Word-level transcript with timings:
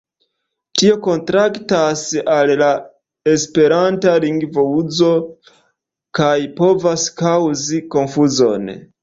Tio 0.81 0.93
kontrastas 1.07 2.01
al 2.35 2.53
la 2.61 2.69
esperanta 3.33 4.15
lingvouzo 4.25 5.11
kaj 6.21 6.33
povas 6.63 7.07
kaŭzi 7.23 7.85
konfuzon. 7.99 8.69